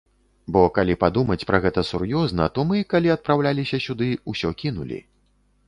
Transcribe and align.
Бо 0.53 0.61
калі 0.77 0.95
падумаць 1.03 1.45
пра 1.49 1.59
гэта 1.65 1.83
сур'ёзна, 1.91 2.49
то 2.57 2.65
мы, 2.71 2.81
калі 2.95 3.13
адпраўляліся 3.19 3.83
сюды, 3.87 4.11
усё 4.35 4.49
кінулі. 4.65 4.99